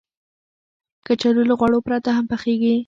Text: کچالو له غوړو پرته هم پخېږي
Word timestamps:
کچالو 1.05 1.41
له 1.49 1.53
غوړو 1.59 1.85
پرته 1.87 2.09
هم 2.15 2.25
پخېږي 2.31 2.75